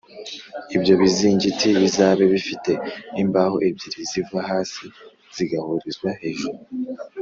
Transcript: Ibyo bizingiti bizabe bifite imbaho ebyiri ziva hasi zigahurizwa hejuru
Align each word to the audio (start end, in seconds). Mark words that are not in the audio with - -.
Ibyo 0.75 0.93
bizingiti 1.01 1.67
bizabe 1.81 2.23
bifite 2.33 2.71
imbaho 3.23 3.55
ebyiri 3.67 4.01
ziva 4.11 4.39
hasi 4.49 4.85
zigahurizwa 5.35 6.09
hejuru 6.21 6.59